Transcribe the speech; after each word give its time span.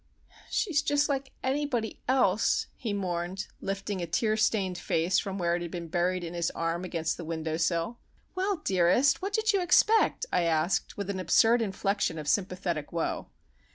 "She's 0.49 0.81
just 0.81 1.09
like 1.09 1.31
anybody 1.43 2.01
else," 2.07 2.65
he 2.75 2.91
mourned, 2.91 3.45
lifting 3.61 4.01
a 4.01 4.07
tear 4.07 4.35
stained 4.35 4.79
face 4.79 5.19
from 5.19 5.37
where 5.37 5.55
it 5.55 5.61
had 5.61 5.69
been 5.69 5.89
buried 5.89 6.23
in 6.23 6.33
his 6.33 6.49
arm 6.55 6.83
against 6.83 7.17
the 7.17 7.23
window 7.23 7.55
sill. 7.57 7.99
"Well, 8.33 8.55
dearest, 8.63 9.21
what 9.21 9.33
did 9.33 9.53
you 9.53 9.61
expect?" 9.61 10.25
I 10.33 10.41
asked, 10.41 10.97
with 10.97 11.11
an 11.11 11.19
absurd 11.19 11.61
inflection 11.61 12.17
of 12.17 12.27
sympathetic 12.27 12.91
woe. 12.91 13.27